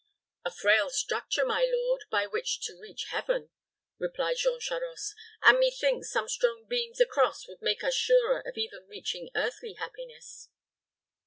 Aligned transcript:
"A 0.43 0.49
frail 0.49 0.89
structure, 0.89 1.45
my 1.45 1.63
lord, 1.71 2.05
by 2.09 2.25
which 2.25 2.61
to 2.65 2.73
reach 2.75 3.09
heaven," 3.11 3.51
replied 3.99 4.37
Jean 4.39 4.59
Charost, 4.59 5.13
"and 5.43 5.59
methinks 5.59 6.09
some 6.11 6.27
strong 6.27 6.65
beams 6.67 6.99
across 6.99 7.47
would 7.47 7.61
make 7.61 7.83
us 7.83 7.93
surer 7.93 8.39
of 8.39 8.57
even 8.57 8.87
reaching 8.87 9.29
earthly 9.35 9.73
happiness." 9.73 10.49